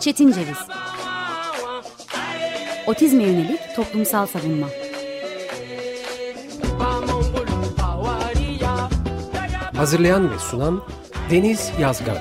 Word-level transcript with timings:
Çetin 0.00 0.32
Ceviz. 0.32 0.58
Otizme 2.86 3.22
yönelik 3.22 3.60
toplumsal 3.76 4.26
savunma. 4.26 4.66
Hazırlayan 9.76 10.30
ve 10.30 10.38
sunan 10.38 10.82
Deniz 11.30 11.72
Yazgan. 11.80 12.16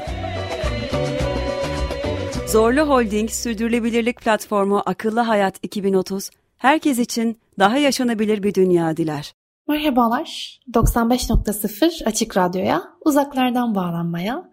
Zorlu 2.47 2.81
Holding 2.81 3.29
Sürdürülebilirlik 3.29 4.21
Platformu 4.21 4.83
Akıllı 4.85 5.19
Hayat 5.19 5.55
2030, 5.61 6.29
herkes 6.57 6.99
için 6.99 7.39
daha 7.59 7.77
yaşanabilir 7.77 8.43
bir 8.43 8.53
dünya 8.53 8.97
diler. 8.97 9.33
Merhabalar, 9.67 10.59
95.0 10.73 12.05
Açık 12.05 12.37
Radyo'ya, 12.37 12.83
uzaklardan 13.05 13.75
bağlanmaya, 13.75 14.49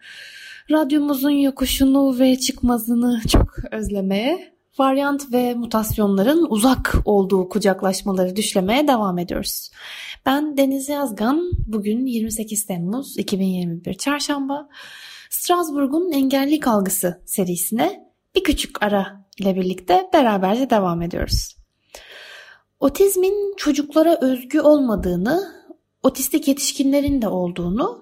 radyomuzun 0.70 1.30
yokuşunu 1.30 2.18
ve 2.18 2.38
çıkmazını 2.38 3.20
çok 3.28 3.54
özlemeye, 3.70 4.54
varyant 4.78 5.32
ve 5.32 5.54
mutasyonların 5.54 6.46
uzak 6.50 6.94
olduğu 7.04 7.48
kucaklaşmaları 7.48 8.36
düşlemeye 8.36 8.88
devam 8.88 9.18
ediyoruz. 9.18 9.70
Ben 10.26 10.56
Deniz 10.56 10.88
Yazgan, 10.88 11.50
bugün 11.66 12.06
28 12.06 12.66
Temmuz 12.66 13.18
2021 13.18 13.94
Çarşamba, 13.94 14.68
Strasbourg'un 15.30 16.12
Engellilik 16.12 16.66
Algısı 16.66 17.22
serisine 17.26 18.12
bir 18.34 18.44
küçük 18.44 18.82
ara 18.82 19.26
ile 19.40 19.56
birlikte 19.56 20.08
beraberce 20.12 20.70
devam 20.70 21.02
ediyoruz. 21.02 21.56
Otizmin 22.80 23.54
çocuklara 23.56 24.18
özgü 24.20 24.60
olmadığını, 24.60 25.52
otistik 26.02 26.48
yetişkinlerin 26.48 27.22
de 27.22 27.28
olduğunu, 27.28 27.99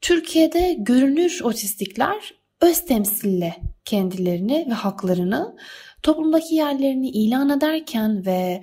Türkiye'de 0.00 0.76
görünür 0.78 1.40
otistikler 1.42 2.34
öz 2.60 2.84
temsille 2.84 3.56
kendilerini 3.84 4.66
ve 4.70 4.74
haklarını 4.74 5.56
toplumdaki 6.02 6.54
yerlerini 6.54 7.08
ilan 7.08 7.48
ederken 7.48 8.26
ve 8.26 8.62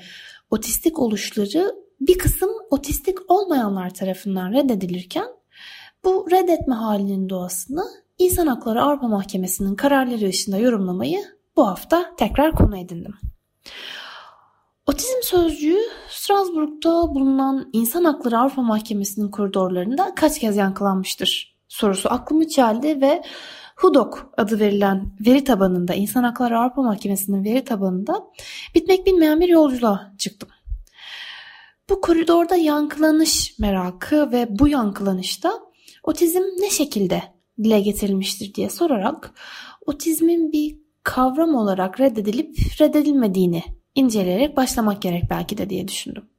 otistik 0.49 0.99
oluşları 0.99 1.75
bir 2.01 2.17
kısım 2.17 2.49
otistik 2.69 3.31
olmayanlar 3.31 3.93
tarafından 3.93 4.53
reddedilirken 4.53 5.27
bu 6.03 6.27
reddetme 6.31 6.75
halinin 6.75 7.29
doğasını 7.29 7.83
İnsan 8.19 8.47
Hakları 8.47 8.81
Avrupa 8.81 9.07
Mahkemesi'nin 9.07 9.75
kararları 9.75 10.27
ışığında 10.27 10.57
yorumlamayı 10.57 11.19
bu 11.55 11.67
hafta 11.67 12.15
tekrar 12.15 12.51
konu 12.51 12.77
edindim. 12.77 13.13
Otizm 14.87 15.21
sözcüğü 15.23 15.77
Strasbourg'da 16.09 17.15
bulunan 17.15 17.69
İnsan 17.73 18.03
Hakları 18.03 18.39
Avrupa 18.39 18.61
Mahkemesi'nin 18.61 19.31
koridorlarında 19.31 20.15
kaç 20.15 20.39
kez 20.39 20.57
yankılanmıştır 20.57 21.57
sorusu 21.67 22.09
aklımı 22.09 22.47
çeldi 22.47 23.01
ve 23.01 23.23
HUDOK 23.75 24.33
adı 24.37 24.59
verilen 24.59 25.11
veri 25.25 25.43
tabanında 25.43 25.93
İnsan 25.93 26.23
Hakları 26.23 26.59
Avrupa 26.59 26.81
Mahkemesi'nin 26.81 27.43
veri 27.43 27.63
tabanında 27.63 28.27
bitmek 28.75 29.05
bilmeyen 29.05 29.39
bir 29.39 29.47
yolculuğa 29.47 30.13
çıktım. 30.17 30.49
Bu 31.89 32.01
koridorda 32.01 32.55
yankılanış 32.55 33.59
merakı 33.59 34.31
ve 34.31 34.47
bu 34.49 34.67
yankılanışta 34.67 35.53
otizm 36.03 36.43
ne 36.59 36.69
şekilde 36.69 37.23
dile 37.63 37.79
getirilmiştir 37.79 38.53
diye 38.53 38.69
sorarak 38.69 39.31
otizmin 39.85 40.51
bir 40.51 40.77
kavram 41.03 41.55
olarak 41.55 41.99
reddedilip 41.99 42.57
reddedilmediğini 42.81 43.63
inceleyerek 43.97 44.57
başlamak 44.57 45.01
gerek 45.01 45.23
belki 45.29 45.57
de 45.57 45.69
diye 45.69 45.87
düşündüm. 45.87 46.29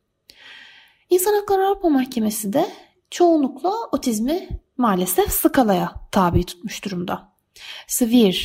İnsan 1.11 1.33
Hakları 1.33 1.67
Avrupa 1.67 1.89
Mahkemesi 1.89 2.53
de 2.53 2.69
çoğunlukla 3.11 3.73
otizmi 3.93 4.49
maalesef 4.77 5.33
skalaya 5.33 5.95
tabi 6.13 6.45
tutmuş 6.45 6.85
durumda. 6.85 7.33
Severe, 7.87 8.37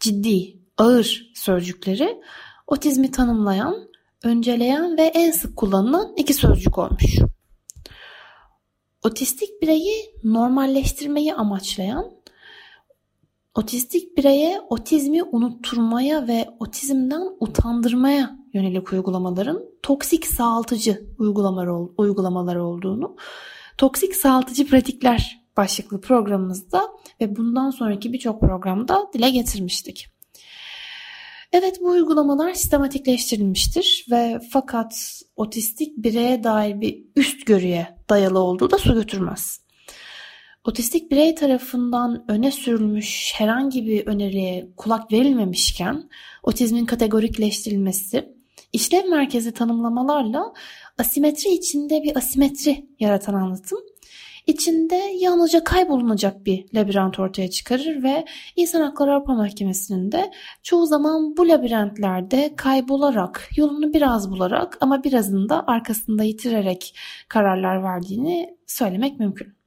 ciddi, 0.00 0.56
ağır 0.78 1.32
sözcükleri 1.34 2.22
otizmi 2.66 3.10
tanımlayan, 3.10 3.88
önceleyen 4.24 4.98
ve 4.98 5.02
en 5.02 5.30
sık 5.30 5.56
kullanılan 5.56 6.12
iki 6.16 6.34
sözcük 6.34 6.78
olmuş. 6.78 7.18
Otistik 9.02 9.62
bireyi 9.62 10.14
normalleştirmeyi 10.24 11.34
amaçlayan, 11.34 12.10
otistik 13.54 14.16
bireye 14.16 14.60
otizmi 14.68 15.22
unutturmaya 15.22 16.28
ve 16.28 16.48
otizmden 16.58 17.22
utandırmaya 17.40 18.38
yönelik 18.54 18.92
uygulamaların 18.92 19.62
toksik 19.82 20.26
sağaltıcı 20.26 21.06
uygulamalar, 21.18 21.68
uygulamalar 21.96 22.56
olduğunu, 22.56 23.16
toksik 23.78 24.16
sağaltıcı 24.16 24.66
pratikler 24.66 25.40
başlıklı 25.56 26.00
programımızda 26.00 26.88
ve 27.20 27.36
bundan 27.36 27.70
sonraki 27.70 28.12
birçok 28.12 28.40
programda 28.40 29.10
dile 29.14 29.30
getirmiştik. 29.30 30.06
Evet 31.52 31.80
bu 31.80 31.88
uygulamalar 31.88 32.54
sistematikleştirilmiştir 32.54 34.06
ve 34.10 34.40
fakat 34.50 35.22
otistik 35.36 35.96
bireye 35.96 36.44
dair 36.44 36.80
bir 36.80 37.04
üst 37.16 37.46
görüye 37.46 37.96
dayalı 38.10 38.38
olduğu 38.38 38.70
da 38.70 38.78
su 38.78 38.94
götürmez. 38.94 39.60
Otistik 40.64 41.10
birey 41.10 41.34
tarafından 41.34 42.24
öne 42.28 42.50
sürülmüş 42.50 43.32
herhangi 43.34 43.86
bir 43.86 44.06
öneriye 44.06 44.70
kulak 44.76 45.12
verilmemişken 45.12 46.10
otizmin 46.42 46.86
kategorikleştirilmesi 46.86 48.34
işlev 48.72 49.08
merkezi 49.08 49.52
tanımlamalarla 49.52 50.52
asimetri 50.98 51.50
içinde 51.50 52.02
bir 52.02 52.16
asimetri 52.16 52.86
yaratan 52.98 53.34
anlatım 53.34 53.78
içinde 54.46 54.94
yalnızca 55.18 55.64
kaybolunacak 55.64 56.46
bir 56.46 56.66
labirent 56.74 57.18
ortaya 57.18 57.50
çıkarır 57.50 58.02
ve 58.02 58.24
İnsan 58.56 58.80
Hakları 58.80 59.14
Avrupa 59.14 59.34
Mahkemesi'nin 59.34 60.12
de 60.12 60.30
çoğu 60.62 60.86
zaman 60.86 61.36
bu 61.36 61.48
labirentlerde 61.48 62.54
kaybolarak, 62.56 63.48
yolunu 63.56 63.92
biraz 63.92 64.30
bularak 64.30 64.78
ama 64.80 65.04
birazını 65.04 65.48
da 65.48 65.66
arkasında 65.66 66.24
yitirerek 66.24 66.96
kararlar 67.28 67.82
verdiğini 67.82 68.56
söylemek 68.66 69.20
mümkün. 69.20 69.59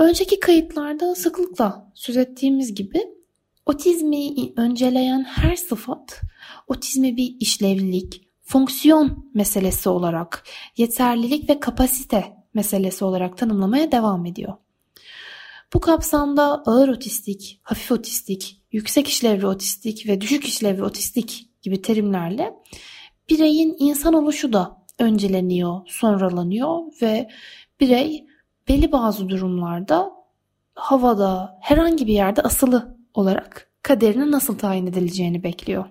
Önceki 0.00 0.40
kayıtlarda 0.40 1.14
sıklıkla 1.14 1.92
söz 1.94 2.16
ettiğimiz 2.16 2.74
gibi 2.74 3.02
otizmi 3.66 4.52
önceleyen 4.56 5.24
her 5.24 5.56
sıfat 5.56 6.20
otizmi 6.68 7.16
bir 7.16 7.36
işlevlilik, 7.40 8.28
fonksiyon 8.42 9.30
meselesi 9.34 9.88
olarak 9.88 10.44
yeterlilik 10.76 11.50
ve 11.50 11.60
kapasite 11.60 12.36
meselesi 12.54 13.04
olarak 13.04 13.38
tanımlamaya 13.38 13.92
devam 13.92 14.26
ediyor. 14.26 14.54
Bu 15.74 15.80
kapsamda 15.80 16.62
ağır 16.66 16.88
otistik, 16.88 17.60
hafif 17.62 17.92
otistik, 17.92 18.62
yüksek 18.72 19.08
işlevli 19.08 19.46
otistik 19.46 20.08
ve 20.08 20.20
düşük 20.20 20.44
işlevli 20.44 20.84
otistik 20.84 21.48
gibi 21.62 21.82
terimlerle 21.82 22.54
bireyin 23.30 23.76
insan 23.78 24.14
oluşu 24.14 24.52
da 24.52 24.76
önceleniyor, 24.98 25.80
sonralanıyor 25.86 26.80
ve 27.02 27.30
birey 27.80 28.29
belli 28.70 28.92
bazı 28.92 29.28
durumlarda 29.28 30.12
havada 30.74 31.58
herhangi 31.60 32.06
bir 32.06 32.12
yerde 32.12 32.42
asılı 32.42 32.98
olarak 33.14 33.70
kaderine 33.82 34.30
nasıl 34.30 34.58
tayin 34.58 34.86
edileceğini 34.86 35.42
bekliyor. 35.42 35.84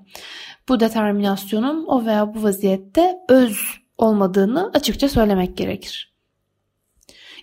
Bu 0.69 0.79
determinasyonun 0.79 1.85
o 1.87 2.05
veya 2.05 2.33
bu 2.33 2.43
vaziyette 2.43 3.19
öz 3.29 3.57
olmadığını 3.97 4.71
açıkça 4.73 5.09
söylemek 5.09 5.57
gerekir. 5.57 6.15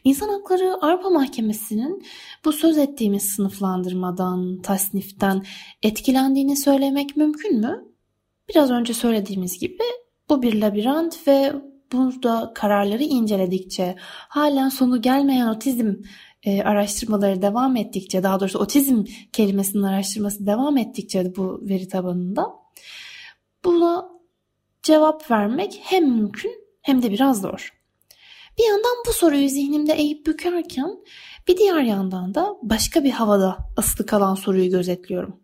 İnsan 0.04 0.28
Hakları 0.28 0.75
Avrupa 0.75 1.10
Mahkemesi'nin 1.10 2.02
bu 2.44 2.52
söz 2.52 2.78
ettiğimiz 2.78 3.22
sınıflandırmadan, 3.22 4.62
tasniften 4.62 5.42
etkilendiğini 5.82 6.56
söylemek 6.56 7.16
mümkün 7.16 7.60
mü? 7.60 7.84
Biraz 8.48 8.70
önce 8.70 8.94
söylediğimiz 8.94 9.58
gibi 9.58 9.84
bu 10.28 10.42
bir 10.42 10.60
labirent 10.60 11.28
ve 11.28 11.52
burada 11.92 12.52
kararları 12.54 13.02
inceledikçe 13.02 13.97
halen 14.28 14.69
sonu 14.69 15.02
gelmeyen 15.02 15.47
otizm 15.47 15.94
e, 16.42 16.62
araştırmaları 16.62 17.42
devam 17.42 17.76
ettikçe 17.76 18.22
daha 18.22 18.41
doğrusu 18.41 18.58
otizm 18.58 19.04
kelimesinin 19.32 19.82
araştırması 19.82 20.46
devam 20.46 20.76
ettikçe 20.76 21.37
bu 21.37 21.61
veri 21.62 21.88
tabanında 21.88 22.46
buna 23.64 24.08
cevap 24.82 25.31
vermek 25.31 25.81
hem 25.82 26.11
mümkün 26.11 26.52
hem 26.82 27.02
de 27.02 27.12
biraz 27.12 27.40
zor. 27.40 27.72
Bir 28.58 28.64
yandan 28.64 28.96
bu 29.08 29.12
soruyu 29.12 29.49
zihnimde 29.49 29.93
eğip 29.93 30.26
bükerken 30.26 30.90
bir 31.49 31.56
diğer 31.56 31.81
yandan 31.81 32.34
da 32.34 32.56
başka 32.62 33.05
bir 33.05 33.11
havada 33.11 33.58
asılı 33.76 34.06
kalan 34.06 34.34
soruyu 34.34 34.70
gözetliyorum. 34.70 35.40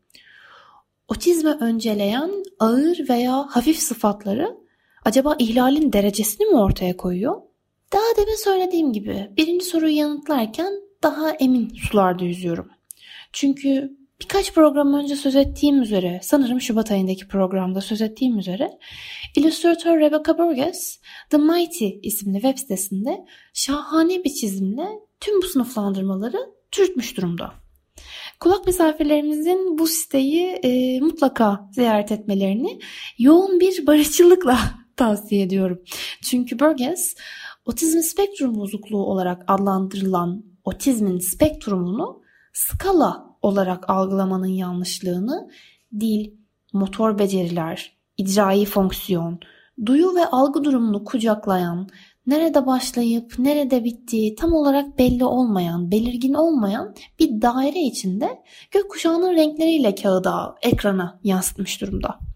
Otizme 1.08 1.50
önceleyen 1.50 2.30
ağır 2.58 3.08
veya 3.08 3.46
hafif 3.50 3.78
sıfatları 3.78 4.61
acaba 5.04 5.36
ihlalin 5.38 5.92
derecesini 5.92 6.46
mi 6.46 6.56
ortaya 6.56 6.96
koyuyor? 6.96 7.42
Daha 7.92 8.16
demin 8.16 8.44
söylediğim 8.44 8.92
gibi 8.92 9.30
birinci 9.36 9.64
soruyu 9.64 9.96
yanıtlarken 9.96 10.72
daha 11.02 11.30
emin 11.30 11.68
sularda 11.68 12.24
yüzüyorum. 12.24 12.68
Çünkü 13.32 13.96
Birkaç 14.22 14.54
program 14.54 14.94
önce 14.94 15.16
söz 15.16 15.36
ettiğim 15.36 15.82
üzere, 15.82 16.20
sanırım 16.22 16.60
Şubat 16.60 16.90
ayındaki 16.90 17.28
programda 17.28 17.80
söz 17.80 18.02
ettiğim 18.02 18.38
üzere, 18.38 18.78
illüstratör 19.36 20.00
Rebecca 20.00 20.38
Burgess, 20.38 21.00
The 21.30 21.36
Mighty 21.36 21.88
isimli 22.02 22.40
web 22.40 22.58
sitesinde 22.58 23.24
şahane 23.54 24.24
bir 24.24 24.30
çizimle 24.30 24.88
tüm 25.20 25.42
bu 25.42 25.46
sınıflandırmaları 25.46 26.38
türütmüş 26.70 27.16
durumda. 27.16 27.54
Kulak 28.40 28.66
misafirlerimizin 28.66 29.78
bu 29.78 29.86
siteyi 29.86 30.46
e, 30.46 31.00
mutlaka 31.00 31.68
ziyaret 31.72 32.12
etmelerini 32.12 32.78
yoğun 33.18 33.60
bir 33.60 33.86
barışçılıkla 33.86 34.58
tavsiye 35.02 35.42
ediyorum. 35.42 35.82
Çünkü 36.22 36.58
Burgess 36.58 37.14
otizm 37.66 37.98
spektrum 37.98 38.54
bozukluğu 38.54 39.04
olarak 39.06 39.44
adlandırılan 39.46 40.44
otizmin 40.64 41.18
spektrumunu 41.18 42.22
skala 42.52 43.36
olarak 43.42 43.90
algılamanın 43.90 44.46
yanlışlığını 44.46 45.50
dil, 46.00 46.30
motor 46.72 47.18
beceriler, 47.18 47.96
icraî 48.16 48.64
fonksiyon, 48.64 49.40
duyu 49.86 50.14
ve 50.14 50.26
algı 50.26 50.64
durumunu 50.64 51.04
kucaklayan, 51.04 51.88
nerede 52.26 52.66
başlayıp 52.66 53.38
nerede 53.38 53.84
bittiği 53.84 54.34
tam 54.34 54.52
olarak 54.52 54.98
belli 54.98 55.24
olmayan, 55.24 55.90
belirgin 55.90 56.34
olmayan 56.34 56.94
bir 57.18 57.42
daire 57.42 57.80
içinde 57.80 58.42
gökkuşağının 58.70 59.32
renkleriyle 59.36 59.94
kağıda, 59.94 60.54
ekrana 60.62 61.20
yansıtmış 61.24 61.80
durumda. 61.80 62.31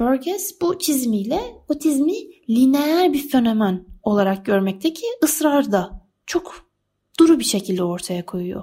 Burgess 0.00 0.60
bu 0.60 0.78
çizimiyle 0.78 1.40
otizmi 1.68 2.14
lineer 2.48 3.12
bir 3.12 3.28
fenomen 3.28 3.84
olarak 4.02 4.46
görmekteki 4.46 5.06
ısrar 5.24 5.72
da 5.72 6.06
çok 6.26 6.70
duru 7.20 7.38
bir 7.38 7.44
şekilde 7.44 7.84
ortaya 7.84 8.26
koyuyor. 8.26 8.62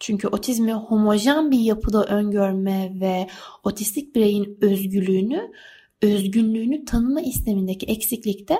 Çünkü 0.00 0.28
otizmi 0.28 0.72
homojen 0.72 1.50
bir 1.50 1.58
yapıda 1.58 2.04
öngörme 2.04 2.92
ve 3.00 3.26
otistik 3.64 4.14
bireyin 4.14 4.58
özgürlüğünü, 4.60 5.52
özgünlüğünü 6.02 6.84
tanıma 6.84 7.20
istemindeki 7.20 7.86
eksiklikte 7.86 8.58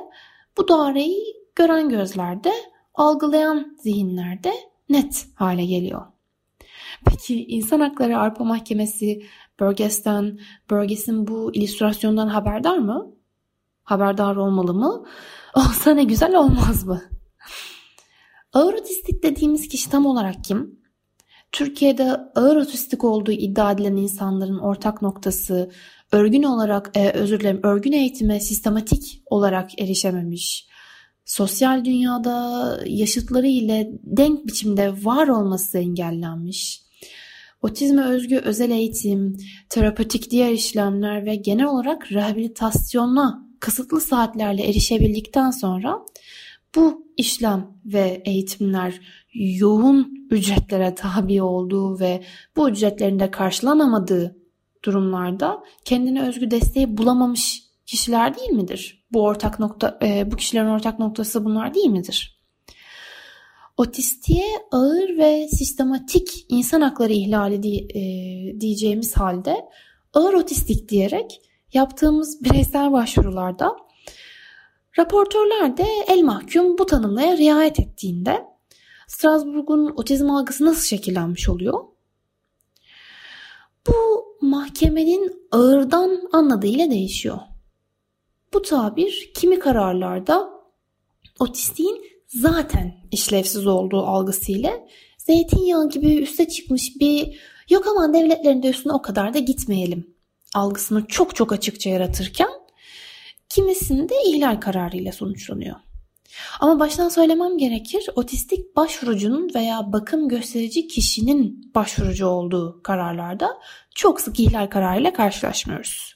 bu 0.58 0.68
daireyi 0.68 1.24
gören 1.54 1.88
gözlerde, 1.88 2.52
algılayan 2.94 3.76
zihinlerde 3.82 4.52
net 4.88 5.26
hale 5.34 5.64
geliyor. 5.66 6.06
Peki 7.04 7.46
İnsan 7.46 7.80
Hakları 7.80 8.18
Arpa 8.18 8.44
Mahkemesi 8.44 9.22
Burgess'ten, 9.60 10.38
Burgess'in 10.70 11.26
bu 11.26 11.54
illüstrasyondan 11.54 12.28
haberdar 12.28 12.78
mı? 12.78 13.14
Haberdar 13.82 14.36
olmalı 14.36 14.74
mı? 14.74 15.04
Olsa 15.54 15.94
ne 15.94 16.04
güzel 16.04 16.34
olmaz 16.34 16.84
mı? 16.84 17.02
Ağır 18.52 18.74
otistik 18.74 19.22
dediğimiz 19.22 19.68
kişi 19.68 19.90
tam 19.90 20.06
olarak 20.06 20.44
kim? 20.44 20.80
Türkiye'de 21.52 22.16
ağır 22.34 22.56
otistik 22.56 23.04
olduğu 23.04 23.32
iddia 23.32 23.72
edilen 23.72 23.96
insanların 23.96 24.58
ortak 24.58 25.02
noktası 25.02 25.70
örgün 26.12 26.42
olarak 26.42 26.90
e, 26.94 27.10
özür 27.10 27.40
dilerim 27.40 27.60
örgün 27.62 27.92
eğitime 27.92 28.40
sistematik 28.40 29.22
olarak 29.26 29.80
erişememiş. 29.80 30.66
Sosyal 31.24 31.84
dünyada 31.84 32.78
yaşıtları 32.86 33.46
ile 33.46 33.90
denk 34.02 34.46
biçimde 34.46 35.04
var 35.04 35.28
olması 35.28 35.78
engellenmiş. 35.78 36.85
Otizme 37.66 38.02
özgü 38.02 38.36
özel 38.36 38.70
eğitim, 38.70 39.36
terapötik 39.70 40.30
diğer 40.30 40.52
işlemler 40.52 41.26
ve 41.26 41.36
genel 41.36 41.66
olarak 41.66 42.12
rehabilitasyona 42.12 43.46
kısıtlı 43.60 44.00
saatlerle 44.00 44.68
erişebildikten 44.68 45.50
sonra 45.50 45.98
bu 46.76 47.06
işlem 47.16 47.70
ve 47.84 48.22
eğitimler 48.24 49.00
yoğun 49.34 50.28
ücretlere 50.30 50.94
tabi 50.94 51.42
olduğu 51.42 52.00
ve 52.00 52.22
bu 52.56 52.70
ücretlerin 52.70 53.18
de 53.18 53.30
karşılanamadığı 53.30 54.36
durumlarda 54.84 55.62
kendine 55.84 56.28
özgü 56.28 56.50
desteği 56.50 56.96
bulamamış 56.96 57.62
kişiler 57.86 58.36
değil 58.36 58.50
midir? 58.50 59.06
Bu 59.12 59.22
ortak 59.22 59.58
nokta 59.60 59.98
e, 60.02 60.30
bu 60.30 60.36
kişilerin 60.36 60.68
ortak 60.68 60.98
noktası 60.98 61.44
bunlar 61.44 61.74
değil 61.74 61.90
midir? 61.90 62.35
Otistiğe 63.76 64.46
ağır 64.72 65.18
ve 65.18 65.48
sistematik 65.48 66.46
insan 66.48 66.80
hakları 66.80 67.12
ihlali 67.12 67.62
diye, 67.62 67.88
diyeceğimiz 68.60 69.16
halde 69.16 69.68
ağır 70.14 70.34
otistik 70.34 70.88
diyerek 70.88 71.40
yaptığımız 71.72 72.44
bireysel 72.44 72.92
başvurularda 72.92 73.76
raportörler 74.98 75.76
de 75.76 75.86
el 76.08 76.22
mahkum 76.22 76.78
bu 76.78 76.86
tanımlaya 76.86 77.36
riayet 77.36 77.80
ettiğinde 77.80 78.44
Strasbourg'un 79.06 79.92
otizm 79.96 80.30
algısı 80.30 80.64
nasıl 80.64 80.84
şekillenmiş 80.86 81.48
oluyor? 81.48 81.84
Bu 83.86 84.26
mahkemenin 84.40 85.48
ağırdan 85.50 86.28
anladığıyla 86.32 86.90
değişiyor. 86.90 87.38
Bu 88.54 88.62
tabir 88.62 89.32
kimi 89.34 89.58
kararlarda 89.58 90.50
otistiğin 91.38 92.15
zaten 92.26 92.94
işlevsiz 93.12 93.66
olduğu 93.66 94.02
algısıyla 94.06 94.72
zeytinyağı 95.18 95.88
gibi 95.88 96.14
üste 96.14 96.48
çıkmış 96.48 97.00
bir 97.00 97.40
yok 97.70 97.86
aman 97.86 98.14
devletlerin 98.14 98.62
de 98.62 98.68
üstüne 98.68 98.92
o 98.92 99.02
kadar 99.02 99.34
da 99.34 99.38
gitmeyelim 99.38 100.16
algısını 100.54 101.06
çok 101.06 101.36
çok 101.36 101.52
açıkça 101.52 101.90
yaratırken 101.90 102.50
kimisinde 103.48 104.14
ihlal 104.26 104.60
kararıyla 104.60 105.12
sonuçlanıyor. 105.12 105.76
Ama 106.60 106.80
baştan 106.80 107.08
söylemem 107.08 107.58
gerekir 107.58 108.06
otistik 108.14 108.76
başvurucunun 108.76 109.54
veya 109.54 109.92
bakım 109.92 110.28
gösterici 110.28 110.88
kişinin 110.88 111.70
başvurucu 111.74 112.26
olduğu 112.26 112.82
kararlarda 112.82 113.60
çok 113.94 114.20
sık 114.20 114.40
ihlal 114.40 114.66
kararıyla 114.66 115.12
karşılaşmıyoruz. 115.12 116.15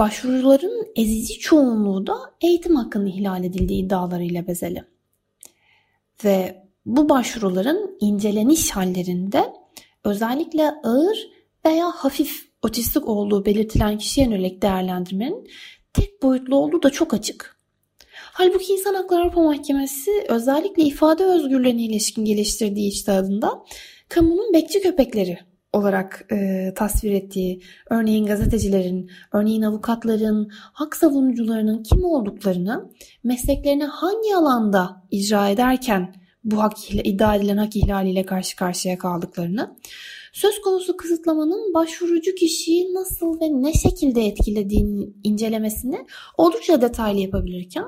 Başvuruların 0.00 0.86
ezici 0.96 1.38
çoğunluğu 1.38 2.06
da 2.06 2.16
eğitim 2.40 2.76
hakkının 2.76 3.06
ihlal 3.06 3.44
edildiği 3.44 3.84
iddialarıyla 3.84 4.46
bezeli. 4.46 4.84
Ve 6.24 6.64
bu 6.86 7.08
başvuruların 7.08 7.96
inceleniş 8.00 8.70
hallerinde 8.70 9.52
özellikle 10.04 10.70
ağır 10.84 11.28
veya 11.64 11.90
hafif 11.90 12.50
otistik 12.62 13.08
olduğu 13.08 13.44
belirtilen 13.44 13.98
kişiye 13.98 14.26
yönelik 14.26 14.62
değerlendirmenin 14.62 15.48
tek 15.92 16.22
boyutlu 16.22 16.56
olduğu 16.56 16.82
da 16.82 16.90
çok 16.90 17.14
açık. 17.14 17.56
Halbuki 18.32 18.72
İnsan 18.72 18.94
Hakları 18.94 19.22
Avrupa 19.22 19.42
Mahkemesi 19.42 20.24
özellikle 20.28 20.82
ifade 20.82 21.24
özgürlüğüne 21.24 21.82
ilişkin 21.82 22.24
geliştirdiği 22.24 22.88
içtihadında 22.88 23.64
kamunun 24.08 24.54
bekçi 24.54 24.80
köpekleri 24.80 25.38
olarak 25.72 26.26
e, 26.32 26.72
tasvir 26.76 27.12
ettiği, 27.12 27.62
örneğin 27.90 28.26
gazetecilerin, 28.26 29.10
örneğin 29.32 29.62
avukatların, 29.62 30.50
hak 30.52 30.96
savunucularının 30.96 31.82
kim 31.82 32.04
olduklarını, 32.04 32.90
mesleklerini 33.24 33.84
hangi 33.84 34.36
alanda 34.36 35.02
icra 35.10 35.48
ederken 35.48 36.14
bu 36.44 36.62
hak 36.62 36.90
iddia 36.90 37.36
edilen 37.36 37.56
hak 37.56 37.76
ihlaliyle 37.76 38.26
karşı 38.26 38.56
karşıya 38.56 38.98
kaldıklarını, 38.98 39.76
söz 40.32 40.60
konusu 40.60 40.96
kısıtlamanın 40.96 41.74
başvurucu 41.74 42.34
kişiyi 42.34 42.94
nasıl 42.94 43.40
ve 43.40 43.62
ne 43.62 43.72
şekilde 43.72 44.26
etkilediğini 44.26 45.08
incelemesini 45.24 46.06
oldukça 46.38 46.82
detaylı 46.82 47.18
yapabilirken 47.20 47.84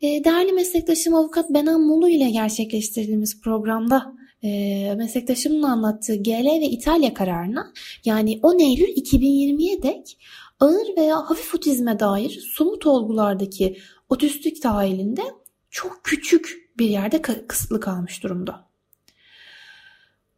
e, 0.00 0.24
değerli 0.24 0.52
meslektaşım 0.52 1.14
avukat 1.14 1.50
Benan 1.50 1.80
Mulu 1.80 2.08
ile 2.08 2.30
gerçekleştirdiğimiz 2.30 3.40
programda 3.40 4.18
e, 4.42 4.94
meslektaşımın 4.94 5.62
anlattığı 5.62 6.16
GL 6.16 6.60
ve 6.60 6.66
İtalya 6.66 7.14
kararına 7.14 7.72
yani 8.04 8.40
10 8.42 8.58
Eylül 8.58 8.88
2020'ye 8.88 9.82
dek 9.82 10.18
ağır 10.60 10.96
veya 10.96 11.30
hafif 11.30 11.54
otizme 11.54 12.00
dair 12.00 12.40
somut 12.56 12.86
olgulardaki 12.86 13.78
otistik 14.08 14.64
dahilinde 14.64 15.22
çok 15.70 16.00
küçük 16.04 16.70
bir 16.78 16.88
yerde 16.88 17.22
kısıtlı 17.22 17.80
kalmış 17.80 18.22
durumda. 18.22 18.68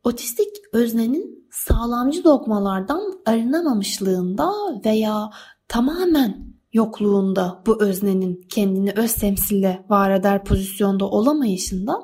Otistik 0.05 0.49
öznenin 0.73 1.49
sağlamcı 1.51 2.25
dogmalardan 2.25 3.21
arınamamışlığında 3.27 4.53
veya 4.85 5.31
tamamen 5.69 6.51
yokluğunda 6.73 7.63
bu 7.67 7.83
öznenin 7.83 8.47
kendini 8.49 8.93
öz 8.93 9.15
temsille 9.15 9.85
var 9.89 10.11
eder 10.11 10.45
pozisyonda 10.45 11.05
olamayışında 11.11 12.01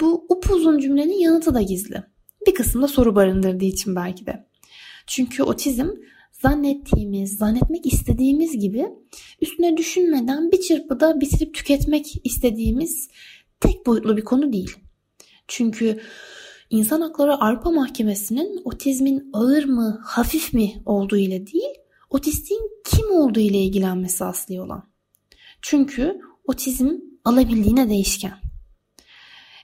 bu 0.00 0.26
upuzun 0.28 0.78
cümlenin 0.78 1.18
yanıtı 1.18 1.54
da 1.54 1.62
gizli. 1.62 2.02
Bir 2.46 2.54
kısımda 2.54 2.88
soru 2.88 3.14
barındırdığı 3.14 3.64
için 3.64 3.96
belki 3.96 4.26
de. 4.26 4.46
Çünkü 5.06 5.42
otizm 5.42 5.88
zannettiğimiz, 6.32 7.36
zannetmek 7.36 7.86
istediğimiz 7.86 8.58
gibi 8.58 8.86
üstüne 9.40 9.76
düşünmeden 9.76 10.52
bir 10.52 10.60
çırpıda 10.60 11.20
bitirip 11.20 11.54
tüketmek 11.54 12.06
istediğimiz 12.24 13.08
tek 13.60 13.86
boyutlu 13.86 14.16
bir 14.16 14.24
konu 14.24 14.52
değil. 14.52 14.76
Çünkü 15.48 16.00
İnsan 16.70 17.00
Hakları 17.00 17.34
Avrupa 17.34 17.70
Mahkemesi'nin 17.70 18.60
otizmin 18.64 19.30
ağır 19.32 19.64
mı, 19.64 20.00
hafif 20.04 20.54
mi 20.54 20.82
olduğu 20.86 21.16
ile 21.16 21.46
değil, 21.46 21.74
otistiğin 22.10 22.70
kim 22.84 23.10
olduğu 23.10 23.40
ile 23.40 23.58
ilgilenmesi 23.58 24.24
asli 24.24 24.60
olan. 24.60 24.88
Çünkü 25.62 26.20
otizm 26.44 26.90
alabildiğine 27.24 27.88
değişken. 27.88 28.45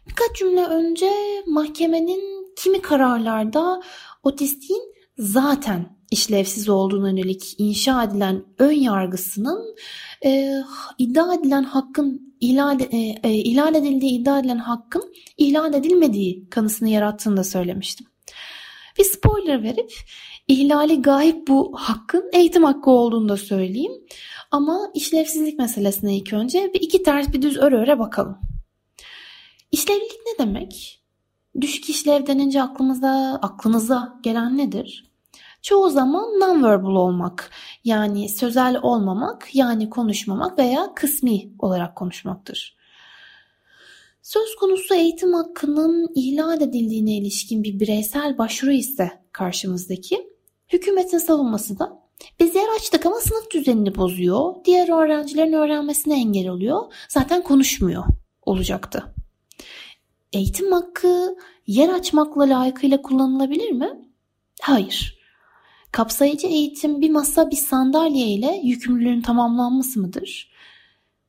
Birkaç 0.07 0.37
cümle 0.37 0.65
önce 0.65 1.11
mahkemenin 1.47 2.55
kimi 2.57 2.83
kararlarda 2.83 3.83
otistiğin 4.23 4.83
zaten 5.19 5.97
işlevsiz 6.11 6.69
olduğuna 6.69 7.11
yönelik 7.11 7.55
inşa 7.59 8.05
edilen 8.05 8.45
ön 8.59 8.73
yargısının 8.73 9.77
e, 10.25 10.63
iddia 10.99 11.35
edilen 11.35 11.63
hakkın 11.63 12.35
ihlal, 12.41 12.81
e, 12.81 12.97
e, 13.23 13.33
ihlal 13.33 13.75
edildiği 13.75 14.21
iddia 14.21 14.39
edilen 14.39 14.59
hakkın 14.59 15.15
ihlal 15.37 15.75
edilmediği 15.75 16.49
kanısını 16.51 16.89
yarattığını 16.89 17.37
da 17.37 17.45
söylemiştim. 17.45 18.07
Bir 18.99 19.05
spoiler 19.05 19.63
verip 19.63 19.93
ihlali 20.49 21.03
gayip 21.03 21.49
bu 21.49 21.73
hakkın 21.77 22.31
eğitim 22.33 22.65
hakkı 22.65 22.91
olduğunu 22.91 23.29
da 23.29 23.37
söyleyeyim. 23.37 23.93
Ama 24.51 24.91
işlevsizlik 24.95 25.59
meselesine 25.59 26.17
ilk 26.17 26.33
önce 26.33 26.71
bir 26.75 26.81
iki 26.81 27.03
ters 27.03 27.33
bir 27.33 27.43
düz 27.43 27.57
öre 27.57 27.77
öre 27.77 27.99
bakalım. 27.99 28.52
İşlevlilik 29.73 30.21
ne 30.27 30.47
demek? 30.47 31.03
Düşük 31.61 31.91
işlev 31.91 32.27
denince 32.27 32.63
aklımıza, 32.63 33.39
aklınıza 33.43 34.21
gelen 34.23 34.59
nedir? 34.59 35.13
Çoğu 35.63 35.91
zaman 35.91 36.41
nonverbal 36.41 36.97
olmak, 36.97 37.51
yani 37.85 38.29
sözel 38.29 38.79
olmamak, 38.83 39.55
yani 39.55 39.91
konuşmamak 39.91 40.59
veya 40.59 40.95
kısmi 40.95 41.53
olarak 41.59 41.97
konuşmaktır. 41.97 42.77
Söz 44.23 44.57
konusu 44.57 44.95
eğitim 44.95 45.33
hakkının 45.33 46.09
ihlal 46.15 46.61
edildiğine 46.61 47.17
ilişkin 47.17 47.65
bir 47.65 47.81
bireysel 47.81 48.39
başvuru 48.39 48.73
ise 48.73 49.11
karşımızdaki, 49.33 50.29
hükümetin 50.73 51.19
savunması 51.19 51.79
da 51.79 52.03
biz 52.41 52.55
yer 52.55 52.69
açtık 52.77 53.07
ama 53.07 53.17
sınıf 53.17 53.51
düzenini 53.51 53.97
bozuyor, 53.97 54.55
diğer 54.65 55.03
öğrencilerin 55.03 55.53
öğrenmesine 55.53 56.21
engel 56.21 56.49
oluyor, 56.49 56.95
zaten 57.09 57.43
konuşmuyor 57.43 58.05
olacaktı. 58.43 59.15
Eğitim 60.33 60.73
hakkı 60.73 61.37
yer 61.67 61.89
açmakla 61.89 62.43
layıkıyla 62.43 63.03
kullanılabilir 63.03 63.71
mi? 63.71 63.91
Hayır. 64.61 65.19
Kapsayıcı 65.93 66.47
eğitim 66.47 67.01
bir 67.01 67.11
masa 67.11 67.51
bir 67.51 67.57
sandalye 67.57 68.27
ile 68.27 68.61
yükümlülüğün 68.65 69.21
tamamlanması 69.21 70.01
mıdır? 70.01 70.53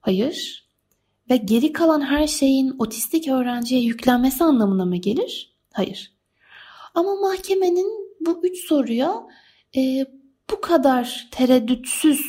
Hayır. 0.01 0.69
Ve 1.29 1.37
geri 1.37 1.73
kalan 1.73 2.01
her 2.01 2.27
şeyin 2.27 2.75
otistik 2.79 3.27
öğrenciye 3.27 3.81
yüklenmesi 3.81 4.43
anlamına 4.43 4.85
mı 4.85 4.95
gelir? 4.95 5.55
Hayır. 5.73 6.13
Ama 6.95 7.15
mahkemenin 7.15 8.17
bu 8.19 8.39
üç 8.43 8.67
soruya 8.67 9.23
e, 9.75 10.05
bu 10.51 10.61
kadar 10.61 11.27
tereddütsüz 11.31 12.21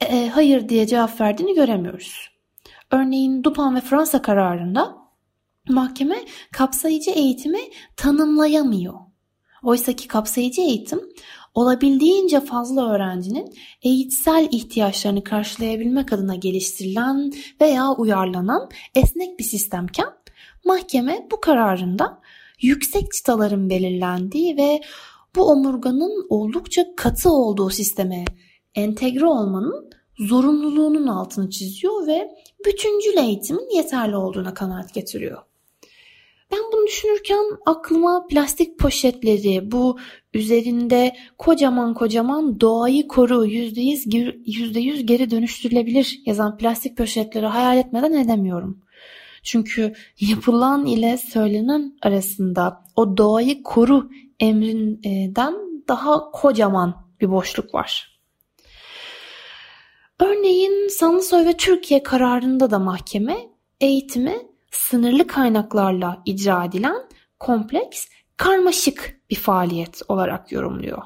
e, 0.00 0.04
e 0.04 0.28
hayır 0.28 0.68
diye 0.68 0.86
cevap 0.86 1.20
verdiğini 1.20 1.54
göremiyoruz. 1.54 2.28
Örneğin 2.90 3.44
Dupin 3.44 3.74
ve 3.74 3.80
Fransa 3.80 4.22
kararında 4.22 5.01
mahkeme 5.68 6.24
kapsayıcı 6.52 7.10
eğitimi 7.10 7.60
tanımlayamıyor. 7.96 8.94
Oysa 9.62 9.92
ki 9.92 10.08
kapsayıcı 10.08 10.60
eğitim 10.60 11.00
olabildiğince 11.54 12.40
fazla 12.40 12.94
öğrencinin 12.94 13.54
eğitsel 13.82 14.48
ihtiyaçlarını 14.50 15.24
karşılayabilmek 15.24 16.12
adına 16.12 16.34
geliştirilen 16.34 17.32
veya 17.60 17.90
uyarlanan 17.90 18.70
esnek 18.94 19.38
bir 19.38 19.44
sistemken 19.44 20.08
mahkeme 20.64 21.26
bu 21.30 21.40
kararında 21.40 22.20
yüksek 22.62 23.12
çıtaların 23.12 23.70
belirlendiği 23.70 24.56
ve 24.56 24.80
bu 25.36 25.50
omurganın 25.50 26.26
oldukça 26.28 26.86
katı 26.96 27.30
olduğu 27.30 27.70
sisteme 27.70 28.24
entegre 28.74 29.26
olmanın 29.26 29.90
zorunluluğunun 30.18 31.06
altını 31.06 31.50
çiziyor 31.50 32.06
ve 32.06 32.30
bütüncül 32.66 33.16
eğitimin 33.18 33.76
yeterli 33.76 34.16
olduğuna 34.16 34.54
kanaat 34.54 34.94
getiriyor. 34.94 35.51
Ben 36.52 36.60
bunu 36.72 36.86
düşünürken 36.86 37.44
aklıma 37.66 38.26
plastik 38.26 38.78
poşetleri, 38.78 39.72
bu 39.72 39.98
üzerinde 40.34 41.16
kocaman 41.38 41.94
kocaman 41.94 42.60
doğayı 42.60 43.08
koru, 43.08 43.46
yüzde 43.46 44.80
yüz 44.80 45.06
geri 45.06 45.30
dönüştürülebilir 45.30 46.20
yazan 46.26 46.56
plastik 46.56 46.96
poşetleri 46.96 47.46
hayal 47.46 47.78
etmeden 47.78 48.12
edemiyorum. 48.12 48.82
Çünkü 49.42 49.92
yapılan 50.20 50.86
ile 50.86 51.18
söylenen 51.18 51.96
arasında 52.02 52.84
o 52.96 53.16
doğayı 53.16 53.62
koru 53.62 54.10
emrinden 54.40 55.54
daha 55.88 56.30
kocaman 56.30 56.94
bir 57.20 57.30
boşluk 57.30 57.74
var. 57.74 58.20
Örneğin 60.20 60.88
Sanlısoy 60.88 61.46
ve 61.46 61.56
Türkiye 61.56 62.02
kararında 62.02 62.70
da 62.70 62.78
mahkeme 62.78 63.36
eğitimi 63.80 64.51
sınırlı 64.72 65.26
kaynaklarla 65.26 66.22
icra 66.24 66.64
edilen 66.64 67.08
kompleks, 67.40 68.06
karmaşık 68.36 69.20
bir 69.30 69.36
faaliyet 69.36 70.02
olarak 70.08 70.52
yorumluyor. 70.52 71.02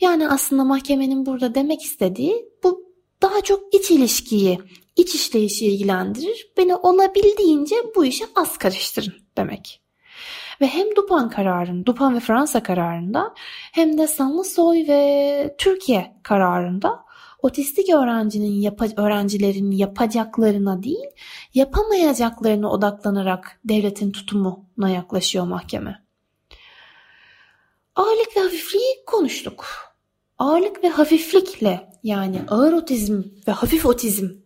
Yani 0.00 0.28
aslında 0.28 0.64
mahkemenin 0.64 1.26
burada 1.26 1.54
demek 1.54 1.82
istediği 1.82 2.48
bu 2.64 2.86
daha 3.22 3.40
çok 3.40 3.74
iç 3.74 3.90
ilişkiyi, 3.90 4.58
iç 4.96 5.14
işleyişi 5.14 5.66
ilgilendirir. 5.66 6.52
Beni 6.56 6.74
olabildiğince 6.74 7.76
bu 7.96 8.04
işe 8.04 8.24
az 8.34 8.58
karıştırın 8.58 9.14
demek. 9.36 9.82
Ve 10.60 10.66
hem 10.66 10.96
Dupan 10.96 11.30
kararında, 11.30 11.86
Dupan 11.86 12.16
ve 12.16 12.20
Fransa 12.20 12.62
kararında 12.62 13.34
hem 13.72 13.98
de 13.98 14.06
Sanlısoy 14.06 14.88
ve 14.88 15.54
Türkiye 15.58 16.16
kararında 16.22 17.05
otistik 17.42 17.88
öğrencinin 17.90 18.60
yapa, 18.60 18.86
öğrencilerin 18.96 19.70
yapacaklarına 19.70 20.82
değil, 20.82 21.06
yapamayacaklarına 21.54 22.70
odaklanarak 22.70 23.60
devletin 23.64 24.12
tutumuna 24.12 24.90
yaklaşıyor 24.90 25.46
mahkeme. 25.46 26.06
Ağırlık 27.94 28.36
ve 28.36 28.40
hafifliği 28.40 29.04
konuştuk. 29.06 29.66
Ağırlık 30.38 30.84
ve 30.84 30.88
hafiflikle 30.88 31.90
yani 32.02 32.42
ağır 32.48 32.72
otizm 32.72 33.22
ve 33.48 33.52
hafif 33.52 33.86
otizmle 33.86 34.36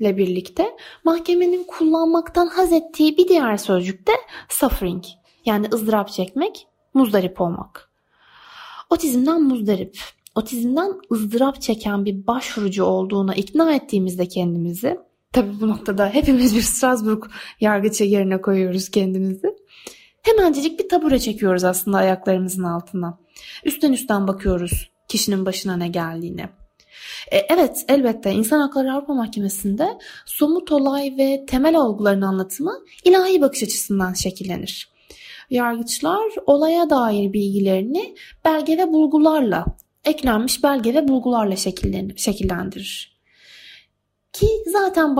birlikte 0.00 0.76
mahkemenin 1.04 1.64
kullanmaktan 1.64 2.46
haz 2.46 2.72
ettiği 2.72 3.16
bir 3.16 3.28
diğer 3.28 3.56
sözcük 3.56 4.06
de 4.06 4.12
suffering 4.48 5.04
yani 5.44 5.68
ızdırap 5.72 6.08
çekmek, 6.08 6.66
muzdarip 6.94 7.40
olmak. 7.40 7.90
Otizmden 8.90 9.42
muzdarip 9.42 9.98
otizmden 10.36 10.92
ızdırap 11.12 11.60
çeken 11.60 12.04
bir 12.04 12.26
başvurucu 12.26 12.84
olduğuna 12.84 13.34
ikna 13.34 13.74
ettiğimizde 13.74 14.28
kendimizi, 14.28 14.98
tabi 15.32 15.60
bu 15.60 15.68
noktada 15.68 16.08
hepimiz 16.08 16.56
bir 16.56 16.62
Strasbourg 16.62 17.24
yargıçı 17.60 18.04
yerine 18.04 18.40
koyuyoruz 18.40 18.88
kendimizi. 18.88 19.56
Hemencecik 20.22 20.80
bir 20.80 20.88
tabure 20.88 21.18
çekiyoruz 21.18 21.64
aslında 21.64 21.96
ayaklarımızın 21.96 22.64
altına. 22.64 23.18
Üstten 23.64 23.92
üstten 23.92 24.28
bakıyoruz 24.28 24.90
kişinin 25.08 25.46
başına 25.46 25.76
ne 25.76 25.88
geldiğini. 25.88 26.48
E, 27.32 27.38
evet 27.38 27.84
elbette 27.88 28.32
İnsan 28.32 28.60
Hakları 28.60 28.92
Avrupa 28.92 29.14
Mahkemesi'nde 29.14 29.98
somut 30.26 30.72
olay 30.72 31.14
ve 31.18 31.44
temel 31.46 31.76
olguların 31.76 32.22
anlatımı 32.22 32.72
ilahi 33.04 33.40
bakış 33.40 33.62
açısından 33.62 34.12
şekillenir. 34.12 34.90
Yargıçlar 35.50 36.32
olaya 36.46 36.90
dair 36.90 37.32
bilgilerini 37.32 38.14
belge 38.44 38.78
ve 38.78 38.92
bulgularla 38.92 39.64
eklenmiş 40.06 40.62
belge 40.62 40.94
ve 40.94 41.08
bulgularla 41.08 41.56
şekillendirir. 42.16 43.16
Ki 44.32 44.48
zaten 44.66 45.16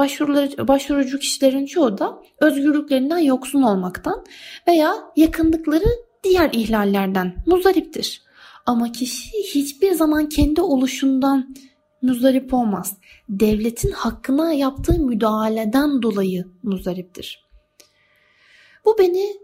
başvurucu 0.59 1.19
kişilerin 1.19 1.67
çoğu 1.67 1.99
da 1.99 2.23
özgürlüklerinden 2.41 3.19
yoksun 3.19 3.63
olmaktan 3.63 4.25
veya 4.69 4.95
yakındıkları 5.17 5.89
diğer 6.25 6.51
ihlallerden 6.53 7.37
muzdariptir. 7.47 8.23
Ama 8.67 8.93
kişi 8.93 9.31
hiçbir 9.55 9.93
zaman 9.93 10.29
kendi 10.29 10.61
oluşundan 10.61 11.55
muzdarip 12.03 12.55
olmaz. 12.55 12.97
Devletin 13.29 13.91
hakkına 13.91 14.53
yaptığı 14.53 14.99
müdahaleden 14.99 16.03
dolayı 16.03 16.47
muzdariptir. 16.63 17.47
Bu 18.85 18.99
beni 18.99 19.37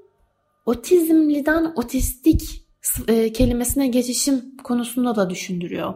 otizmliden 0.67 1.73
otistik 1.77 2.62
e, 3.09 3.33
kelimesine 3.33 3.89
geçişim 3.89 4.57
konusunda 4.65 5.17
da 5.17 5.31
düşündürüyor. 5.31 5.95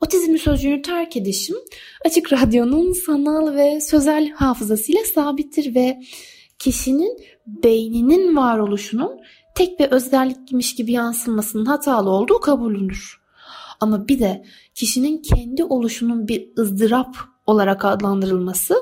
Otizmli 0.00 0.38
sözcüğünü 0.38 0.82
terk 0.82 1.16
edişim 1.16 1.56
açık 2.04 2.32
radyonun 2.32 2.92
sanal 2.92 3.54
ve 3.54 3.80
sözel 3.80 4.30
hafızasıyla 4.30 5.00
sabittir 5.14 5.74
ve 5.74 6.02
kişinin 6.58 7.18
beyninin 7.46 8.36
varoluşunun 8.36 9.20
tek 9.54 9.80
bir 9.80 9.86
özellikmiş 9.86 10.74
gibi 10.74 10.92
yansımasının 10.92 11.64
hatalı 11.64 12.10
olduğu 12.10 12.40
kabulünür. 12.40 13.20
Ama 13.80 14.08
bir 14.08 14.18
de 14.18 14.44
kişinin 14.74 15.22
kendi 15.22 15.64
oluşunun 15.64 16.28
bir 16.28 16.48
ızdırap 16.58 17.16
olarak 17.46 17.84
adlandırılması 17.84 18.74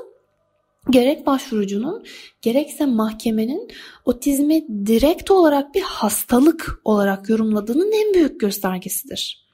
gerek 0.89 1.25
başvurucunun 1.25 2.03
gerekse 2.41 2.85
mahkemenin 2.85 3.67
otizmi 4.05 4.65
direkt 4.85 5.31
olarak 5.31 5.75
bir 5.75 5.81
hastalık 5.81 6.81
olarak 6.83 7.29
yorumladığının 7.29 7.91
en 7.91 8.13
büyük 8.13 8.39
göstergesidir. 8.39 9.45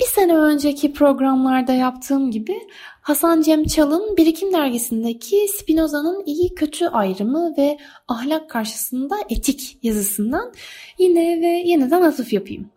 Bir 0.00 0.04
sene 0.04 0.36
önceki 0.36 0.92
programlarda 0.92 1.72
yaptığım 1.72 2.30
gibi 2.30 2.58
Hasan 3.02 3.42
Cem 3.42 3.64
Çal'ın 3.64 4.16
Birikim 4.16 4.52
dergisindeki 4.52 5.48
Spinoza'nın 5.58 6.22
iyi 6.26 6.54
kötü 6.54 6.86
ayrımı 6.86 7.54
ve 7.58 7.78
ahlak 8.08 8.50
karşısında 8.50 9.16
etik 9.30 9.78
yazısından 9.82 10.52
yine 10.98 11.40
ve 11.40 11.46
yeniden 11.46 12.02
atıf 12.02 12.32
yapayım. 12.32 12.73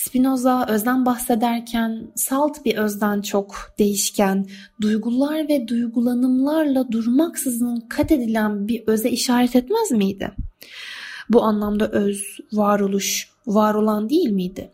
Spinoza 0.00 0.66
özden 0.68 1.06
bahsederken 1.06 2.06
salt 2.14 2.64
bir 2.64 2.76
özden 2.76 3.22
çok 3.22 3.74
değişken, 3.78 4.46
duygular 4.80 5.48
ve 5.48 5.68
duygulanımlarla 5.68 6.92
durmaksızın 6.92 7.80
kat 7.88 8.12
edilen 8.12 8.68
bir 8.68 8.82
öze 8.86 9.10
işaret 9.10 9.56
etmez 9.56 9.90
miydi? 9.90 10.30
Bu 11.28 11.42
anlamda 11.42 11.88
öz, 11.88 12.38
varoluş, 12.52 13.30
var 13.46 13.74
olan 13.74 14.08
değil 14.08 14.30
miydi? 14.30 14.70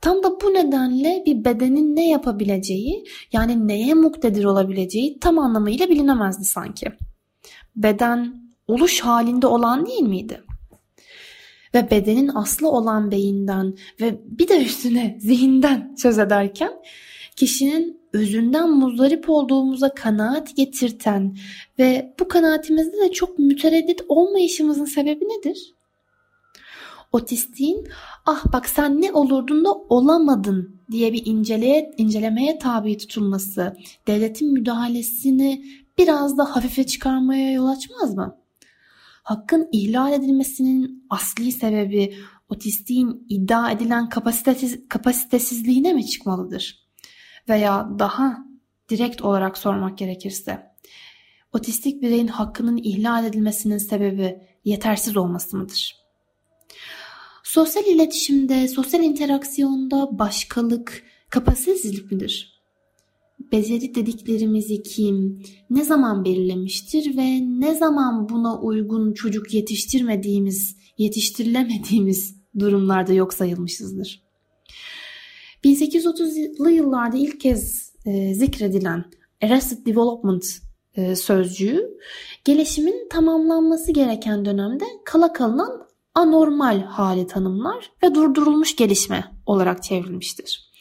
Tam 0.00 0.22
da 0.22 0.40
bu 0.40 0.54
nedenle 0.54 1.22
bir 1.26 1.44
bedenin 1.44 1.96
ne 1.96 2.08
yapabileceği 2.08 3.04
yani 3.32 3.68
neye 3.68 3.94
muktedir 3.94 4.44
olabileceği 4.44 5.18
tam 5.20 5.38
anlamıyla 5.38 5.88
bilinemezdi 5.88 6.44
sanki. 6.44 6.92
Beden 7.76 8.34
oluş 8.68 9.00
halinde 9.00 9.46
olan 9.46 9.86
değil 9.86 10.02
miydi? 10.02 10.40
Ve 11.74 11.90
bedenin 11.90 12.30
aslı 12.34 12.68
olan 12.70 13.10
beyinden 13.10 13.74
ve 14.00 14.20
bir 14.26 14.48
de 14.48 14.64
üstüne 14.64 15.18
zihinden 15.20 15.94
söz 15.98 16.18
ederken 16.18 16.72
kişinin 17.36 18.00
özünden 18.12 18.70
muzdarip 18.70 19.30
olduğumuza 19.30 19.94
kanaat 19.94 20.56
getirten 20.56 21.36
ve 21.78 22.14
bu 22.20 22.28
kanaatimizde 22.28 23.00
de 23.00 23.12
çok 23.12 23.38
mütereddit 23.38 24.02
olmayışımızın 24.08 24.84
sebebi 24.84 25.24
nedir? 25.24 25.74
Otistiğin 27.12 27.88
ah 28.26 28.52
bak 28.52 28.68
sen 28.68 29.02
ne 29.02 29.12
olurdun 29.12 29.64
da 29.64 29.72
olamadın 29.72 30.80
diye 30.90 31.12
bir 31.12 31.26
inceleye, 31.26 31.94
incelemeye 31.98 32.58
tabi 32.58 32.96
tutulması 32.98 33.76
devletin 34.06 34.52
müdahalesini 34.52 35.64
biraz 35.98 36.38
da 36.38 36.56
hafife 36.56 36.86
çıkarmaya 36.86 37.52
yol 37.52 37.66
açmaz 37.66 38.14
mı? 38.14 38.43
Hakkın 39.24 39.68
ihlal 39.72 40.12
edilmesinin 40.12 41.06
asli 41.10 41.52
sebebi 41.52 42.16
otistiğin 42.48 43.26
iddia 43.28 43.70
edilen 43.70 44.08
kapasitesiz, 44.08 44.88
kapasitesizliğine 44.88 45.92
mi 45.92 46.06
çıkmalıdır? 46.06 46.88
Veya 47.48 47.88
daha 47.98 48.38
direkt 48.88 49.22
olarak 49.22 49.58
sormak 49.58 49.98
gerekirse 49.98 50.74
otistik 51.52 52.02
bireyin 52.02 52.26
hakkının 52.26 52.76
ihlal 52.76 53.24
edilmesinin 53.24 53.78
sebebi 53.78 54.38
yetersiz 54.64 55.16
olması 55.16 55.56
mıdır? 55.56 55.96
Sosyal 57.42 57.84
iletişimde, 57.84 58.68
sosyal 58.68 59.02
interaksiyonda 59.02 60.18
başkalık 60.18 61.04
kapasitesizlik 61.30 62.12
midir? 62.12 62.53
Beceri 63.54 63.94
dediklerimizi 63.94 64.82
kim, 64.82 65.42
ne 65.70 65.84
zaman 65.84 66.24
belirlemiştir 66.24 67.16
ve 67.16 67.40
ne 67.60 67.74
zaman 67.74 68.28
buna 68.28 68.60
uygun 68.60 69.12
çocuk 69.12 69.54
yetiştirmediğimiz, 69.54 70.76
yetiştirilemediğimiz 70.98 72.36
durumlarda 72.58 73.12
yok 73.12 73.34
sayılmışızdır. 73.34 74.22
1830'lu 75.64 76.70
yıllarda 76.70 77.16
ilk 77.16 77.40
kez 77.40 77.92
e, 78.06 78.34
zikredilen 78.34 79.04
Arrested 79.42 79.86
Development 79.86 80.44
e, 80.94 81.16
sözcüğü 81.16 81.98
gelişimin 82.44 83.08
tamamlanması 83.10 83.92
gereken 83.92 84.44
dönemde 84.44 84.84
kala 85.04 85.32
kalınan 85.32 85.86
anormal 86.14 86.82
hali 86.82 87.26
tanımlar 87.26 87.92
ve 88.02 88.14
durdurulmuş 88.14 88.76
gelişme 88.76 89.24
olarak 89.46 89.82
çevrilmiştir. 89.82 90.73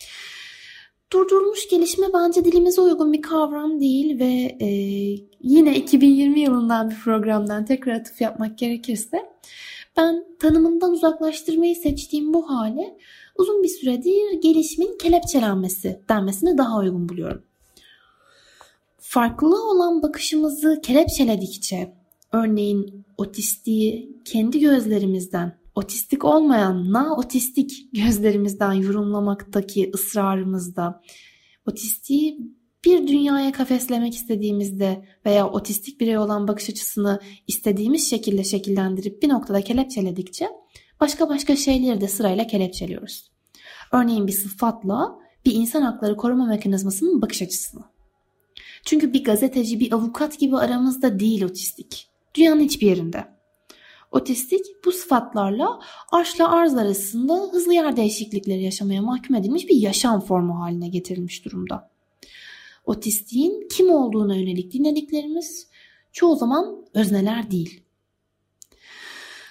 Durdurulmuş 1.14 1.70
gelişme 1.70 2.08
bence 2.14 2.46
dilimize 2.46 2.82
uygun 2.82 3.14
bir 3.14 3.22
kavram 3.22 3.80
değil 3.80 4.20
ve 4.20 4.58
e, 4.62 4.68
yine 5.42 5.76
2020 5.76 6.40
yılından 6.40 6.90
bir 6.90 6.96
programdan 6.96 7.66
tekrar 7.66 7.94
atıf 7.94 8.22
yapmak 8.22 8.58
gerekirse 8.58 9.30
ben 9.98 10.26
tanımından 10.40 10.92
uzaklaştırmayı 10.92 11.76
seçtiğim 11.76 12.34
bu 12.34 12.50
hale 12.50 12.98
uzun 13.36 13.64
bir 13.64 13.68
süredir 13.68 14.42
gelişimin 14.42 14.98
kelepçelenmesi 14.98 16.00
denmesine 16.10 16.58
daha 16.58 16.80
uygun 16.80 17.10
buluyorum. 17.10 17.44
Farklı 19.00 19.72
olan 19.72 20.02
bakışımızı 20.02 20.82
kelepçeledikçe 20.84 21.94
örneğin 22.32 23.06
otistiği 23.18 24.18
kendi 24.26 24.60
gözlerimizden, 24.60 25.58
otistik 25.76 26.26
olmayan 26.26 26.94
na 26.94 27.16
otistik 27.16 27.94
gözlerimizden 27.94 28.74
yorumlamaktaki 28.74 29.92
ısrarımızda, 29.94 31.02
otistiği 31.66 32.40
bir 32.86 33.08
dünyaya 33.08 33.52
kafeslemek 33.52 34.16
istediğimizde 34.16 35.06
veya 35.26 35.50
otistik 35.50 36.02
birey 36.02 36.18
olan 36.18 36.48
bakış 36.48 36.70
açısını 36.70 37.20
istediğimiz 37.48 38.10
şekilde 38.10 38.44
şekillendirip 38.44 39.24
bir 39.24 39.30
noktada 39.30 39.62
kelepçeledikçe 39.62 40.50
başka 41.00 41.30
başka 41.30 41.56
şeyleri 41.56 42.02
de 42.02 42.08
sırayla 42.08 42.48
kelepçeliyoruz. 42.48 43.32
Örneğin 43.92 44.28
bir 44.28 44.34
sıfatla 44.34 45.20
bir 45.46 45.54
insan 45.54 45.82
hakları 45.82 46.18
koruma 46.18 46.46
mekanizmasının 46.46 47.22
bakış 47.22 47.42
açısını. 47.42 47.84
Çünkü 48.86 49.14
bir 49.14 49.24
gazeteci, 49.24 49.80
bir 49.80 49.92
avukat 49.92 50.40
gibi 50.40 50.58
aramızda 50.58 51.20
değil 51.20 51.44
otistik. 51.44 52.10
Dünyanın 52.36 52.62
hiçbir 52.62 52.88
yerinde. 52.88 53.33
Otistik 54.14 54.66
bu 54.86 54.92
sıfatlarla 54.92 55.80
arşla 56.12 56.52
arz 56.52 56.78
arasında 56.78 57.50
hızlı 57.52 57.74
yer 57.74 57.98
değişiklikleri 57.98 58.64
yaşamaya 58.64 59.02
mahkum 59.02 59.36
edilmiş 59.36 59.68
bir 59.70 59.76
yaşam 59.76 60.22
formu 60.22 60.60
haline 60.60 60.90
getirilmiş 60.90 61.46
durumda. 61.46 61.92
Otistiğin 62.86 63.68
kim 63.72 63.90
olduğuna 63.90 64.36
yönelik 64.36 64.74
dinlediklerimiz 64.74 65.68
çoğu 66.12 66.36
zaman 66.36 66.86
özneler 66.94 67.52
değil. 67.52 67.84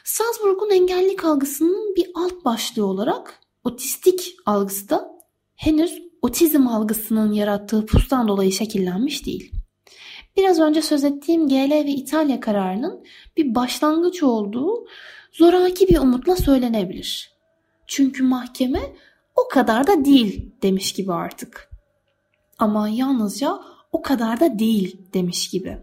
Salzburg'un 0.05 0.70
engellilik 0.70 1.25
algısının 1.25 1.94
bir 1.96 2.07
alt 2.14 2.44
başlığı 2.44 2.87
olarak 2.87 3.40
otistik 3.64 4.37
algısı 4.46 4.88
da 4.88 5.12
henüz 5.57 6.03
otizm 6.22 6.66
algısının 6.66 7.33
yarattığı 7.33 7.87
pustan 7.87 8.29
dolayı 8.29 8.53
şekillenmiş 8.53 9.27
değil. 9.27 9.62
Biraz 10.37 10.61
önce 10.61 10.83
söz 10.83 11.05
ettiğim 11.05 11.49
GL 11.49 11.71
ve 11.71 11.90
İtalya 11.90 12.40
kararının 12.40 13.05
bir 13.37 13.55
başlangıç 13.55 14.23
olduğu 14.23 14.87
zoraki 15.33 15.88
bir 15.88 15.99
umutla 15.99 16.37
söylenebilir. 16.37 17.33
Çünkü 17.87 18.23
mahkeme 18.23 18.81
o 19.37 19.49
kadar 19.49 19.87
da 19.87 20.05
değil 20.05 20.53
demiş 20.62 20.92
gibi 20.92 21.12
artık. 21.12 21.71
Ama 22.59 22.88
yalnızca 22.88 23.61
o 23.92 24.03
kadar 24.03 24.40
da 24.40 24.59
değil 24.59 24.97
demiş 25.14 25.51
gibi. 25.51 25.79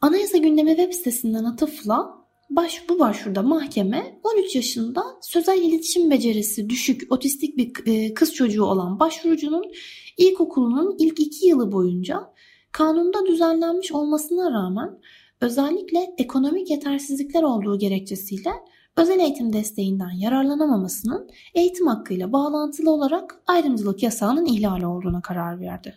Anayasa 0.00 0.38
gündemi 0.38 0.76
web 0.76 0.92
sitesinden 0.92 1.44
atıfla 1.44 2.20
baş, 2.50 2.88
bu 2.88 2.98
başvuruda 2.98 3.42
mahkeme 3.42 4.20
13 4.24 4.56
yaşında 4.56 5.04
sözel 5.22 5.62
iletişim 5.62 6.10
becerisi 6.10 6.70
düşük 6.70 7.12
otistik 7.12 7.56
bir 7.56 7.86
e, 7.86 8.14
kız 8.14 8.34
çocuğu 8.34 8.64
olan 8.64 9.00
başvurucunun 9.00 9.72
ilkokulunun 10.16 10.96
ilk 10.98 11.20
iki 11.20 11.46
yılı 11.46 11.72
boyunca 11.72 12.32
Kanunda 12.72 13.26
düzenlenmiş 13.26 13.92
olmasına 13.92 14.50
rağmen 14.50 14.98
özellikle 15.40 16.14
ekonomik 16.18 16.70
yetersizlikler 16.70 17.42
olduğu 17.42 17.78
gerekçesiyle 17.78 18.50
özel 18.96 19.18
eğitim 19.18 19.52
desteğinden 19.52 20.10
yararlanamamasının 20.10 21.30
eğitim 21.54 21.86
hakkıyla 21.86 22.32
bağlantılı 22.32 22.90
olarak 22.90 23.42
ayrımcılık 23.46 24.02
yasağının 24.02 24.46
ihlali 24.46 24.86
olduğuna 24.86 25.22
karar 25.22 25.60
verdi. 25.60 25.94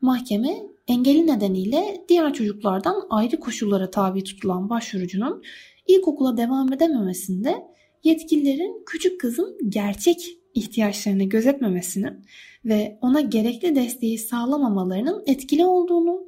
Mahkeme 0.00 0.62
engeli 0.88 1.26
nedeniyle 1.26 2.04
diğer 2.08 2.34
çocuklardan 2.34 3.06
ayrı 3.10 3.40
koşullara 3.40 3.90
tabi 3.90 4.24
tutulan 4.24 4.70
başvurucunun 4.70 5.42
ilkokula 5.86 6.36
devam 6.36 6.72
edememesinde 6.72 7.66
yetkililerin 8.04 8.82
küçük 8.86 9.20
kızın 9.20 9.58
gerçek 9.68 10.38
ihtiyaçlarını 10.54 11.24
gözetmemesinin 11.24 12.24
ve 12.64 12.98
ona 13.00 13.20
gerekli 13.20 13.74
desteği 13.74 14.18
sağlamamalarının 14.18 15.22
etkili 15.26 15.64
olduğunu, 15.66 16.26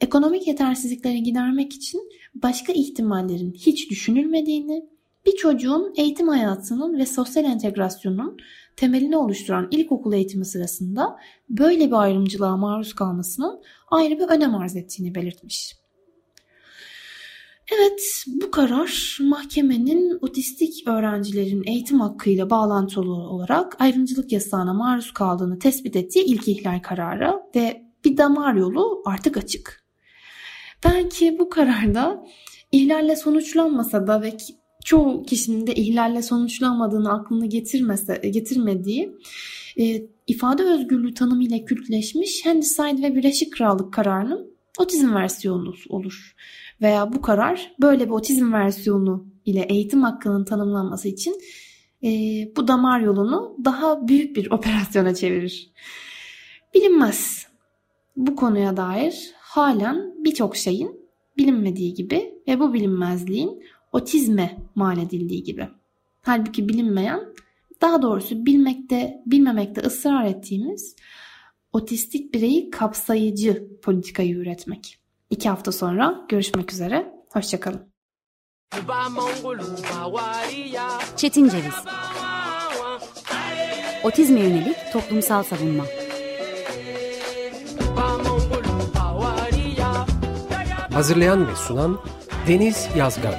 ekonomik 0.00 0.46
yetersizlikleri 0.46 1.22
gidermek 1.22 1.72
için 1.72 2.00
başka 2.34 2.72
ihtimallerin 2.72 3.52
hiç 3.52 3.90
düşünülmediğini, 3.90 4.84
bir 5.26 5.36
çocuğun 5.36 5.94
eğitim 5.96 6.28
hayatının 6.28 6.98
ve 6.98 7.06
sosyal 7.06 7.44
entegrasyonun 7.44 8.36
temelini 8.76 9.16
oluşturan 9.16 9.68
ilkokul 9.70 10.12
eğitimi 10.12 10.44
sırasında 10.44 11.16
böyle 11.48 11.86
bir 11.86 12.02
ayrımcılığa 12.02 12.56
maruz 12.56 12.94
kalmasının 12.94 13.62
ayrı 13.90 14.18
bir 14.18 14.28
önem 14.28 14.54
arz 14.54 14.76
ettiğini 14.76 15.14
belirtmiş. 15.14 15.79
Evet, 17.74 18.24
bu 18.26 18.50
karar 18.50 19.18
mahkemenin 19.20 20.18
otistik 20.22 20.88
öğrencilerin 20.88 21.62
eğitim 21.66 22.00
hakkıyla 22.00 22.50
bağlantılı 22.50 23.12
olarak 23.12 23.80
ayrımcılık 23.80 24.32
yasağına 24.32 24.74
maruz 24.74 25.12
kaldığını 25.12 25.58
tespit 25.58 25.96
ettiği 25.96 26.24
ilk 26.24 26.48
ihlal 26.48 26.80
kararı 26.82 27.40
ve 27.56 27.82
bir 28.04 28.16
damar 28.16 28.54
yolu 28.54 29.02
artık 29.06 29.36
açık. 29.36 29.84
Belki 30.84 31.38
bu 31.38 31.48
kararda 31.48 32.26
ihlalle 32.72 33.16
sonuçlanmasa 33.16 34.06
da 34.06 34.22
ve 34.22 34.36
çoğu 34.84 35.22
kişinin 35.22 35.66
de 35.66 35.74
ihlalle 35.74 36.22
sonuçlanmadığını 36.22 37.12
aklını 37.12 37.46
getirmese, 37.46 38.16
getirmediği 38.16 39.12
e, 39.78 40.02
ifade 40.26 40.62
özgürlüğü 40.62 41.14
tanımıyla 41.14 41.64
kültleşmiş 41.64 42.46
Handicide 42.46 43.02
ve 43.02 43.16
Birleşik 43.16 43.52
Krallık 43.52 43.92
kararının 43.92 44.50
otizm 44.78 45.14
versiyonu 45.14 45.74
olur 45.88 46.34
veya 46.82 47.12
bu 47.12 47.22
karar 47.22 47.72
böyle 47.80 48.06
bir 48.06 48.10
otizm 48.10 48.52
versiyonu 48.52 49.26
ile 49.44 49.60
eğitim 49.60 50.02
hakkının 50.02 50.44
tanımlanması 50.44 51.08
için 51.08 51.40
e, 52.02 52.08
bu 52.56 52.68
damar 52.68 53.00
yolunu 53.00 53.56
daha 53.64 54.08
büyük 54.08 54.36
bir 54.36 54.50
operasyona 54.50 55.14
çevirir. 55.14 55.70
Bilinmez. 56.74 57.46
Bu 58.16 58.36
konuya 58.36 58.76
dair 58.76 59.32
halen 59.38 60.14
birçok 60.24 60.56
şeyin 60.56 61.00
bilinmediği 61.38 61.94
gibi 61.94 62.34
ve 62.48 62.60
bu 62.60 62.74
bilinmezliğin 62.74 63.62
otizme 63.92 64.58
mal 64.74 64.98
edildiği 64.98 65.42
gibi. 65.42 65.68
Halbuki 66.22 66.68
bilinmeyen, 66.68 67.20
daha 67.80 68.02
doğrusu 68.02 68.46
bilmekte, 68.46 69.22
bilmemekte 69.26 69.80
ısrar 69.80 70.24
ettiğimiz 70.24 70.96
otistik 71.72 72.34
bireyi 72.34 72.70
kapsayıcı 72.70 73.80
politikayı 73.82 74.34
üretmek. 74.34 74.99
İki 75.30 75.48
hafta 75.48 75.72
sonra 75.72 76.26
görüşmek 76.28 76.72
üzere. 76.72 77.12
Hoşçakalın. 77.32 77.92
Çetin 81.16 81.48
Ceviz 81.48 81.74
Otizme 84.04 84.40
yönelik 84.40 84.76
toplumsal 84.92 85.42
savunma 85.42 85.84
Hazırlayan 90.92 91.48
ve 91.48 91.56
sunan 91.56 92.00
Deniz 92.48 92.88
Yazgan. 92.96 93.34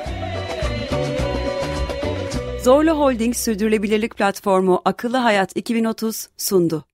Zorlu 2.63 2.91
Holding 2.91 3.36
Sürdürülebilirlik 3.36 4.17
Platformu 4.17 4.82
Akıllı 4.86 5.17
Hayat 5.17 5.58
2030 5.58 6.30
sundu. 6.38 6.86